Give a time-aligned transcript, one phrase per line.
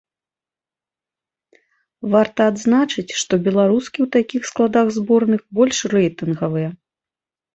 [2.13, 6.69] Варта адзначыць, што беларускі ў такіх складах зборных больш рэйтынгавыя.